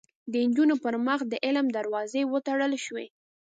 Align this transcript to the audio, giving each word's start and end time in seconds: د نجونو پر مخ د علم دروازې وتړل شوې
د 0.31 0.33
نجونو 0.47 0.75
پر 0.83 0.95
مخ 1.07 1.19
د 1.27 1.33
علم 1.45 1.67
دروازې 1.77 2.21
وتړل 2.31 2.73
شوې 2.85 3.05